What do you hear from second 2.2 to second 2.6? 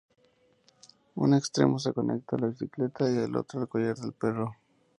a la